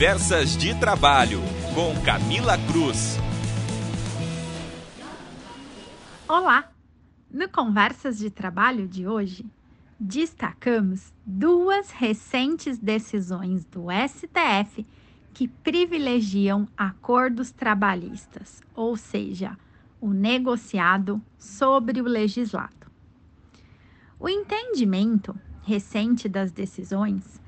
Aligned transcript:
Conversas 0.00 0.56
de 0.56 0.74
Trabalho, 0.80 1.42
com 1.74 1.94
Camila 2.02 2.56
Cruz. 2.66 3.18
Olá! 6.26 6.72
No 7.30 7.46
Conversas 7.50 8.16
de 8.16 8.30
Trabalho 8.30 8.88
de 8.88 9.06
hoje, 9.06 9.44
destacamos 9.98 11.12
duas 11.26 11.90
recentes 11.90 12.78
decisões 12.78 13.66
do 13.66 13.88
STF 13.90 14.86
que 15.34 15.46
privilegiam 15.46 16.66
acordos 16.74 17.50
trabalhistas, 17.50 18.62
ou 18.74 18.96
seja, 18.96 19.54
o 20.00 20.14
negociado 20.14 21.20
sobre 21.38 22.00
o 22.00 22.04
legislado. 22.04 22.86
O 24.18 24.30
entendimento 24.30 25.38
recente 25.62 26.26
das 26.26 26.52
decisões 26.52 27.38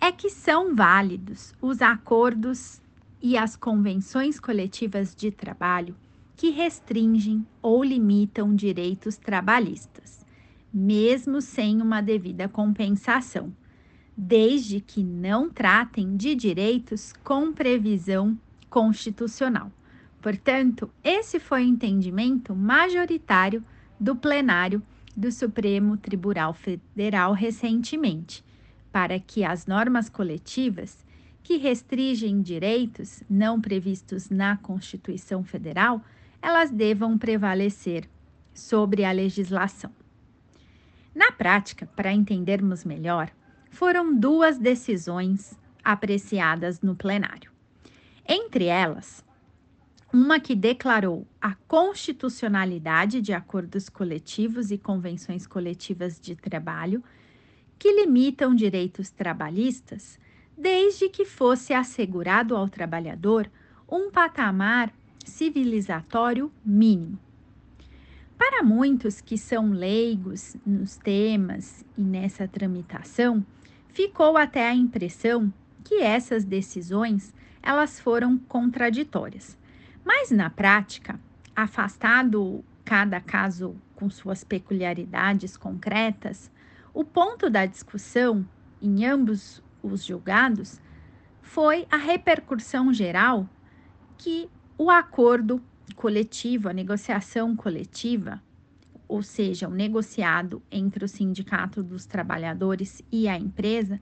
é 0.00 0.12
que 0.12 0.30
são 0.30 0.74
válidos 0.74 1.54
os 1.60 1.82
acordos 1.82 2.80
e 3.20 3.36
as 3.36 3.56
convenções 3.56 4.38
coletivas 4.38 5.14
de 5.14 5.30
trabalho 5.30 5.96
que 6.36 6.50
restringem 6.50 7.44
ou 7.60 7.82
limitam 7.82 8.54
direitos 8.54 9.16
trabalhistas, 9.16 10.24
mesmo 10.72 11.40
sem 11.40 11.82
uma 11.82 12.00
devida 12.00 12.48
compensação, 12.48 13.52
desde 14.16 14.80
que 14.80 15.02
não 15.02 15.50
tratem 15.50 16.16
de 16.16 16.36
direitos 16.36 17.12
com 17.24 17.52
previsão 17.52 18.38
constitucional. 18.70 19.72
Portanto, 20.22 20.90
esse 21.02 21.40
foi 21.40 21.64
o 21.64 21.68
entendimento 21.68 22.54
majoritário 22.54 23.64
do 23.98 24.14
plenário 24.14 24.80
do 25.16 25.32
Supremo 25.32 25.96
Tribunal 25.96 26.54
Federal 26.54 27.32
recentemente, 27.32 28.44
para 28.92 29.18
que 29.18 29.44
as 29.44 29.66
normas 29.66 30.08
coletivas 30.08 31.06
que 31.42 31.56
restringem 31.56 32.42
direitos 32.42 33.22
não 33.28 33.60
previstos 33.60 34.28
na 34.28 34.56
Constituição 34.56 35.42
Federal, 35.42 36.02
elas 36.42 36.70
devam 36.70 37.16
prevalecer 37.16 38.08
sobre 38.52 39.04
a 39.04 39.12
legislação. 39.12 39.90
Na 41.14 41.32
prática, 41.32 41.86
para 41.96 42.12
entendermos 42.12 42.84
melhor, 42.84 43.30
foram 43.70 44.14
duas 44.14 44.58
decisões 44.58 45.58
apreciadas 45.82 46.80
no 46.80 46.94
plenário. 46.94 47.50
Entre 48.26 48.66
elas, 48.66 49.24
uma 50.12 50.38
que 50.40 50.54
declarou 50.54 51.26
a 51.40 51.54
constitucionalidade 51.66 53.20
de 53.20 53.32
acordos 53.32 53.88
coletivos 53.88 54.70
e 54.70 54.78
convenções 54.78 55.46
coletivas 55.46 56.20
de 56.20 56.34
trabalho 56.34 57.02
que 57.78 57.92
limitam 57.92 58.54
direitos 58.54 59.10
trabalhistas, 59.10 60.18
desde 60.56 61.08
que 61.08 61.24
fosse 61.24 61.72
assegurado 61.72 62.56
ao 62.56 62.68
trabalhador 62.68 63.50
um 63.88 64.10
patamar 64.10 64.92
civilizatório 65.24 66.50
mínimo. 66.64 67.18
Para 68.36 68.62
muitos 68.62 69.20
que 69.20 69.36
são 69.36 69.70
leigos 69.70 70.56
nos 70.64 70.96
temas 70.96 71.84
e 71.96 72.02
nessa 72.02 72.46
tramitação, 72.46 73.44
ficou 73.88 74.36
até 74.36 74.68
a 74.68 74.74
impressão 74.74 75.52
que 75.84 76.00
essas 76.00 76.44
decisões 76.44 77.34
elas 77.62 77.98
foram 77.98 78.38
contraditórias. 78.38 79.58
Mas 80.04 80.30
na 80.30 80.48
prática, 80.48 81.18
afastado 81.54 82.64
cada 82.84 83.20
caso 83.20 83.76
com 83.94 84.08
suas 84.08 84.44
peculiaridades 84.44 85.56
concretas, 85.56 86.50
o 86.98 87.04
ponto 87.04 87.48
da 87.48 87.64
discussão 87.64 88.44
em 88.82 89.06
ambos 89.06 89.62
os 89.80 90.04
julgados 90.04 90.80
foi 91.40 91.86
a 91.88 91.96
repercussão 91.96 92.92
geral 92.92 93.48
que 94.16 94.50
o 94.76 94.90
acordo 94.90 95.62
coletivo, 95.94 96.68
a 96.68 96.72
negociação 96.72 97.54
coletiva, 97.54 98.42
ou 99.06 99.22
seja, 99.22 99.68
o 99.68 99.70
negociado 99.70 100.60
entre 100.72 101.04
o 101.04 101.08
sindicato 101.08 101.84
dos 101.84 102.04
trabalhadores 102.04 103.00
e 103.12 103.28
a 103.28 103.38
empresa, 103.38 104.00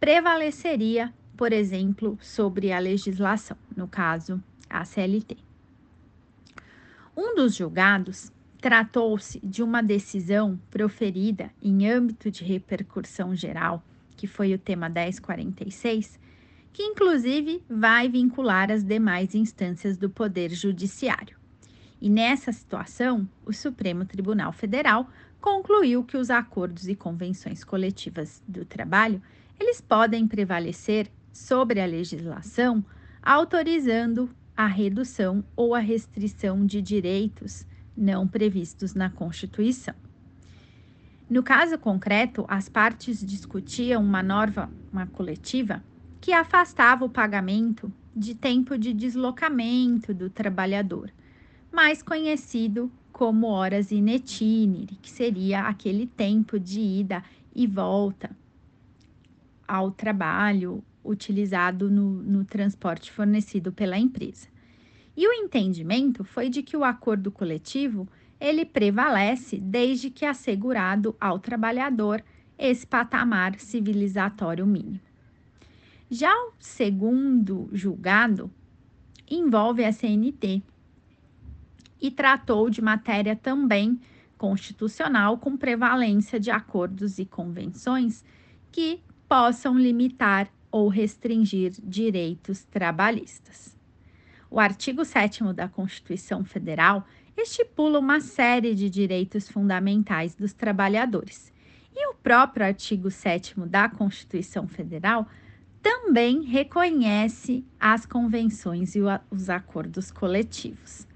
prevaleceria, 0.00 1.14
por 1.36 1.52
exemplo, 1.52 2.18
sobre 2.20 2.72
a 2.72 2.80
legislação, 2.80 3.56
no 3.76 3.86
caso, 3.86 4.42
a 4.68 4.84
CLT. 4.84 5.36
Um 7.16 7.36
dos 7.36 7.54
julgados 7.54 8.32
tratou-se 8.66 9.38
de 9.46 9.62
uma 9.62 9.80
decisão 9.80 10.58
proferida 10.72 11.52
em 11.62 11.88
âmbito 11.88 12.32
de 12.32 12.42
repercussão 12.42 13.32
geral, 13.32 13.80
que 14.16 14.26
foi 14.26 14.52
o 14.52 14.58
tema 14.58 14.88
1046, 14.88 16.18
que 16.72 16.82
inclusive 16.82 17.62
vai 17.70 18.08
vincular 18.08 18.72
as 18.72 18.82
demais 18.82 19.36
instâncias 19.36 19.96
do 19.96 20.10
Poder 20.10 20.50
Judiciário. 20.50 21.36
E 22.02 22.10
nessa 22.10 22.50
situação, 22.50 23.28
o 23.44 23.52
Supremo 23.52 24.04
Tribunal 24.04 24.52
Federal 24.52 25.08
concluiu 25.40 26.02
que 26.02 26.16
os 26.16 26.28
acordos 26.28 26.88
e 26.88 26.96
convenções 26.96 27.62
coletivas 27.62 28.42
do 28.48 28.64
trabalho, 28.64 29.22
eles 29.60 29.80
podem 29.80 30.26
prevalecer 30.26 31.08
sobre 31.32 31.80
a 31.80 31.86
legislação, 31.86 32.84
autorizando 33.22 34.28
a 34.56 34.66
redução 34.66 35.44
ou 35.54 35.72
a 35.72 35.78
restrição 35.78 36.66
de 36.66 36.82
direitos 36.82 37.64
não 37.96 38.26
previstos 38.26 38.94
na 38.94 39.08
Constituição. 39.10 39.94
No 41.28 41.42
caso 41.42 41.76
concreto, 41.78 42.44
as 42.48 42.68
partes 42.68 43.24
discutiam 43.24 44.02
uma 44.02 44.22
norma 44.22 44.70
uma 44.92 45.06
coletiva 45.06 45.82
que 46.20 46.32
afastava 46.32 47.04
o 47.04 47.08
pagamento 47.08 47.92
de 48.14 48.34
tempo 48.34 48.78
de 48.78 48.92
deslocamento 48.92 50.14
do 50.14 50.30
trabalhador, 50.30 51.12
mais 51.70 52.02
conhecido 52.02 52.90
como 53.12 53.48
horas 53.48 53.92
in 53.92 54.08
itinere, 54.08 54.98
que 55.02 55.10
seria 55.10 55.62
aquele 55.62 56.06
tempo 56.06 56.58
de 56.58 56.80
ida 56.80 57.22
e 57.54 57.66
volta 57.66 58.30
ao 59.66 59.90
trabalho 59.90 60.82
utilizado 61.04 61.90
no, 61.90 62.22
no 62.22 62.44
transporte 62.44 63.10
fornecido 63.12 63.72
pela 63.72 63.98
empresa. 63.98 64.48
E 65.16 65.26
o 65.26 65.32
entendimento 65.32 66.22
foi 66.22 66.50
de 66.50 66.62
que 66.62 66.76
o 66.76 66.84
acordo 66.84 67.30
coletivo 67.30 68.06
ele 68.38 68.64
prevalece 68.64 69.58
desde 69.58 70.10
que 70.10 70.26
assegurado 70.26 71.16
ao 71.18 71.38
trabalhador 71.38 72.22
esse 72.58 72.86
patamar 72.86 73.58
civilizatório 73.58 74.66
mínimo. 74.66 75.00
Já 76.10 76.32
o 76.32 76.52
segundo 76.58 77.68
julgado 77.72 78.50
envolve 79.28 79.84
a 79.84 79.92
CNT 79.92 80.62
e 82.00 82.10
tratou 82.10 82.70
de 82.70 82.80
matéria 82.80 83.34
também 83.34 83.98
constitucional 84.38 85.38
com 85.38 85.56
prevalência 85.56 86.38
de 86.38 86.50
acordos 86.50 87.18
e 87.18 87.24
convenções 87.24 88.24
que 88.70 89.00
possam 89.28 89.78
limitar 89.78 90.48
ou 90.70 90.88
restringir 90.88 91.72
direitos 91.82 92.64
trabalhistas. 92.64 93.75
O 94.50 94.60
artigo 94.60 95.04
7 95.04 95.52
da 95.52 95.68
Constituição 95.68 96.44
Federal 96.44 97.06
estipula 97.36 97.98
uma 97.98 98.20
série 98.20 98.74
de 98.74 98.88
direitos 98.88 99.48
fundamentais 99.48 100.34
dos 100.34 100.52
trabalhadores. 100.52 101.52
E 101.94 102.08
o 102.08 102.14
próprio 102.14 102.66
artigo 102.66 103.10
7 103.10 103.54
da 103.66 103.88
Constituição 103.88 104.68
Federal 104.68 105.28
também 105.82 106.42
reconhece 106.42 107.64
as 107.78 108.06
convenções 108.06 108.94
e 108.94 109.00
os 109.30 109.50
acordos 109.50 110.10
coletivos. 110.10 111.06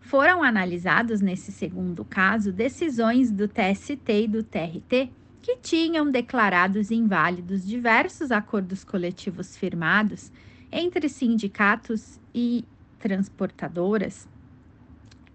Foram 0.00 0.42
analisados 0.42 1.20
nesse 1.20 1.50
segundo 1.50 2.04
caso 2.04 2.52
decisões 2.52 3.30
do 3.30 3.48
TST 3.48 4.12
e 4.12 4.28
do 4.28 4.42
TRT 4.42 5.10
que 5.40 5.56
tinham 5.56 6.10
declarados 6.10 6.90
inválidos 6.90 7.66
diversos 7.66 8.30
acordos 8.30 8.84
coletivos 8.84 9.56
firmados 9.56 10.30
entre 10.70 11.08
sindicatos 11.08 12.20
e 12.34 12.64
transportadoras, 12.98 14.28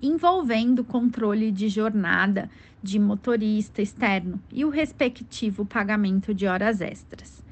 envolvendo 0.02 0.84
controle 0.84 1.52
de 1.52 1.70
jornada 1.70 2.50
de 2.82 2.98
motorista 2.98 3.82
externo 3.82 4.42
e 4.52 4.64
o 4.64 4.70
respectivo 4.70 5.66
pagamento 5.66 6.34
de 6.34 6.48
horas 6.48 6.82
extras. 6.82 7.44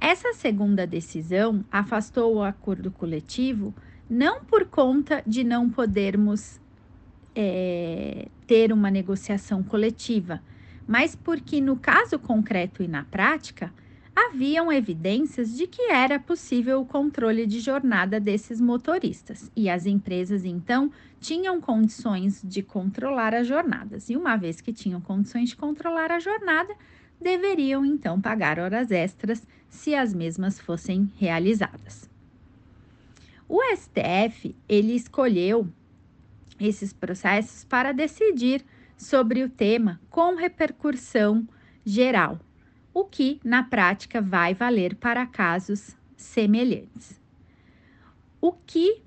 Essa 0.00 0.32
segunda 0.32 0.86
decisão 0.86 1.64
afastou 1.70 2.36
o 2.36 2.42
acordo 2.42 2.90
coletivo 2.90 3.74
não 4.08 4.44
por 4.44 4.66
conta 4.66 5.22
de 5.26 5.42
não 5.44 5.70
podermos 5.70 6.60
é, 7.34 8.28
ter 8.46 8.72
uma 8.72 8.90
negociação 8.90 9.62
coletiva, 9.62 10.42
mas 10.86 11.14
porque 11.14 11.60
no 11.60 11.76
caso 11.76 12.18
concreto 12.18 12.82
e 12.82 12.88
na 12.88 13.04
prática 13.04 13.72
haviam 14.32 14.72
evidências 14.72 15.54
de 15.54 15.66
que 15.66 15.90
era 15.92 16.18
possível 16.18 16.80
o 16.80 16.86
controle 16.86 17.46
de 17.46 17.60
jornada 17.60 18.18
desses 18.18 18.62
motoristas 18.62 19.52
e 19.54 19.68
as 19.68 19.84
empresas 19.84 20.46
então 20.46 20.90
tinham 21.20 21.60
condições 21.60 22.40
de 22.42 22.62
controlar 22.62 23.34
as 23.34 23.46
jornadas. 23.46 24.08
E 24.08 24.16
uma 24.16 24.36
vez 24.36 24.62
que 24.62 24.72
tinham 24.72 25.02
condições 25.02 25.50
de 25.50 25.56
controlar 25.56 26.10
a 26.10 26.18
jornada, 26.18 26.74
deveriam 27.20 27.84
então 27.84 28.18
pagar 28.18 28.58
horas 28.58 28.90
extras 28.90 29.46
se 29.68 29.94
as 29.94 30.14
mesmas 30.14 30.58
fossem 30.58 31.12
realizadas. 31.18 32.08
O 33.46 33.60
STF 33.76 34.56
ele 34.66 34.94
escolheu 34.94 35.68
esses 36.58 36.90
processos 36.90 37.64
para 37.64 37.92
decidir 37.92 38.64
sobre 38.96 39.42
o 39.42 39.50
tema 39.50 40.00
com 40.08 40.36
repercussão 40.36 41.46
geral, 41.84 42.40
o 42.94 43.04
que 43.04 43.40
na 43.44 43.62
prática 43.62 44.20
vai 44.20 44.54
valer 44.54 44.94
para 44.94 45.26
casos 45.26 45.96
semelhantes. 46.16 47.20
O 48.40 48.52
que 48.52 49.02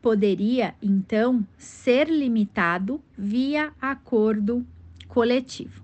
poderia 0.00 0.74
então 0.82 1.46
ser 1.56 2.08
limitado 2.08 3.00
via 3.16 3.72
acordo 3.80 4.64
coletivo. 5.08 5.82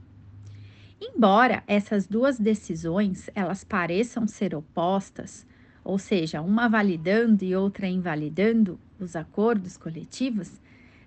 Embora 1.00 1.64
essas 1.66 2.06
duas 2.06 2.38
decisões 2.38 3.30
elas 3.34 3.64
pareçam 3.64 4.26
ser 4.26 4.54
opostas, 4.54 5.46
ou 5.82 5.98
seja, 5.98 6.42
uma 6.42 6.68
validando 6.68 7.42
e 7.42 7.56
outra 7.56 7.88
invalidando 7.88 8.78
os 8.98 9.16
acordos 9.16 9.78
coletivos, 9.78 10.60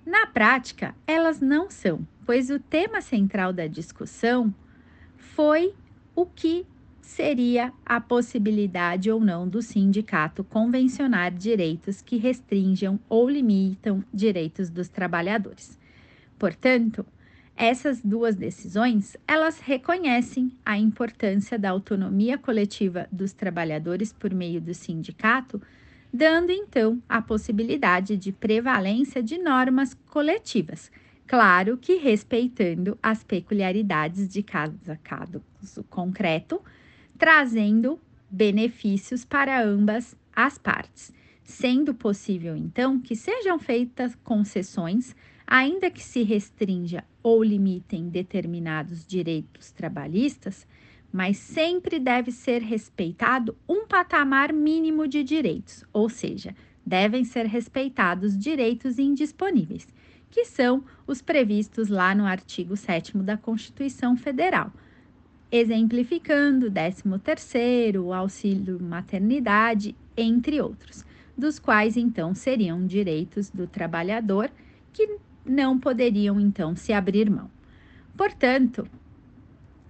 na 0.04 0.25
prática 0.25 0.95
elas 1.06 1.40
não 1.40 1.69
são, 1.69 2.06
pois 2.25 2.50
o 2.50 2.60
tema 2.60 3.00
central 3.00 3.54
da 3.54 3.68
discussão 3.68 4.54
foi 5.16 5.75
o 6.15 6.25
que 6.25 6.65
seria 7.01 7.74
a 7.86 8.00
possibilidade 8.00 9.12
ou 9.12 9.19
não 9.19 9.48
do 9.48 9.62
sindicato 9.62 10.44
convencionar 10.44 11.33
direitos 11.33 12.01
que 12.01 12.18
restringam 12.18 13.00
ou 13.10 13.30
limitam 13.30 14.04
direitos 14.13 14.69
dos 14.69 14.88
trabalhadores. 14.88 15.77
Portanto, 16.39 17.06
essas 17.56 18.01
duas 18.01 18.36
decisões, 18.36 19.15
elas 19.27 19.60
reconhecem 19.60 20.51
a 20.65 20.77
importância 20.77 21.60
da 21.60 21.69
autonomia 21.69 22.38
coletiva 22.38 23.07
dos 23.12 23.31
trabalhadores 23.31 24.12
por 24.12 24.33
meio 24.33 24.59
do 24.59 24.74
sindicato, 24.74 25.62
dando 26.12 26.51
então 26.51 27.01
a 27.07 27.21
possibilidade 27.21 28.18
de 28.18 28.31
prevalência 28.31 29.21
de 29.21 29.38
normas 29.38 29.94
coletivas, 30.09 30.92
claro 31.27 31.77
que 31.77 31.95
respeitando 31.95 32.97
as 33.01 33.23
peculiaridades 33.23 34.27
de 34.27 34.43
cada 34.43 34.97
caso 34.97 35.41
concreto, 35.89 36.61
trazendo 37.17 37.99
benefícios 38.29 39.23
para 39.23 39.63
ambas 39.63 40.15
as 40.35 40.57
partes, 40.57 41.13
sendo 41.43 41.93
possível 41.93 42.55
então 42.55 42.99
que 42.99 43.15
sejam 43.15 43.59
feitas 43.59 44.15
concessões 44.23 45.15
ainda 45.45 45.91
que 45.91 46.01
se 46.01 46.23
restrinja 46.23 47.03
ou 47.21 47.43
limitem 47.43 48.09
determinados 48.09 49.05
direitos 49.05 49.71
trabalhistas, 49.71 50.65
mas 51.11 51.37
sempre 51.37 51.99
deve 51.99 52.31
ser 52.31 52.61
respeitado 52.61 53.55
um 53.69 53.85
patamar 53.85 54.51
mínimo 54.51 55.07
de 55.07 55.23
direitos, 55.23 55.85
ou 55.93 56.09
seja, 56.09 56.55
devem 56.85 57.23
ser 57.23 57.45
respeitados 57.45 58.37
direitos 58.37 58.97
indisponíveis, 58.97 59.87
que 60.33 60.45
são 60.45 60.83
os 61.06 61.21
previstos 61.21 61.89
lá 61.89 62.15
no 62.15 62.25
artigo 62.25 62.75
7 62.75 63.15
da 63.19 63.38
Constituição 63.38 64.18
Federal, 64.18 64.74
exemplificando 65.51 66.65
o 66.65 66.71
13º, 66.71 68.03
o 68.03 68.12
auxílio 68.12 68.81
maternidade, 68.81 69.95
entre 70.18 70.59
outros, 70.59 71.06
dos 71.38 71.59
quais 71.59 71.95
então 71.95 72.33
seriam 72.33 72.83
direitos 72.83 73.51
do 73.51 73.68
trabalhador 73.68 74.50
que 74.91 75.19
não 75.45 75.77
poderiam 75.77 76.39
então 76.39 76.75
se 76.75 76.91
abrir 76.91 77.30
mão. 77.30 77.47
Portanto, 78.18 78.88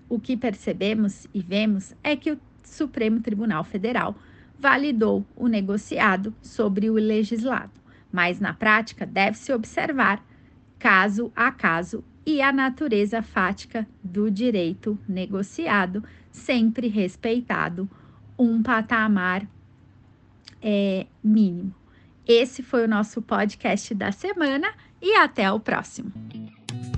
o 0.09 0.19
que 0.19 0.35
percebemos 0.35 1.25
e 1.33 1.41
vemos 1.41 1.95
é 2.03 2.17
que 2.17 2.33
o 2.33 2.39
Supremo 2.61 3.21
Tribunal 3.21 3.63
Federal 3.63 4.13
validou 4.59 5.25
o 5.37 5.47
negociado 5.47 6.35
sobre 6.41 6.89
o 6.89 6.95
legislado, 6.95 7.71
mas 8.11 8.41
na 8.41 8.53
prática 8.53 9.05
deve-se 9.05 9.53
observar 9.53 10.21
caso 10.83 11.31
a 11.33 11.49
caso 11.49 12.03
e 12.25 12.41
a 12.41 12.51
natureza 12.51 13.21
fática 13.21 13.87
do 14.03 14.29
direito 14.29 14.99
negociado, 15.07 16.03
sempre 16.29 16.89
respeitado 16.89 17.89
um 18.37 18.61
patamar 18.61 19.47
é, 20.61 21.07
mínimo. 21.23 21.73
Esse 22.27 22.61
foi 22.61 22.83
o 22.83 22.87
nosso 22.87 23.21
podcast 23.21 23.95
da 23.95 24.11
semana 24.11 24.73
e 25.01 25.15
até 25.15 25.49
o 25.49 25.57
próximo. 25.57 26.11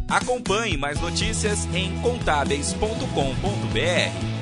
Acompanhe 0.10 0.78
mais 0.78 1.00
notícias 1.00 1.68
em 1.76 1.96
contábeis.com.br. 2.02 4.35